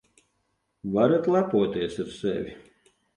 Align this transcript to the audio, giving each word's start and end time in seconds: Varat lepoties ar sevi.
Varat 0.95 1.25
lepoties 1.35 1.95
ar 2.05 2.09
sevi. 2.19 2.53